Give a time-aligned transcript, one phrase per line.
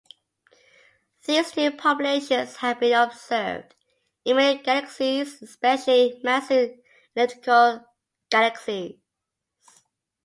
[1.27, 3.75] These two populations have been observed
[4.25, 6.71] in many galaxies, especially massive
[7.15, 7.85] elliptical
[8.31, 8.95] galaxies.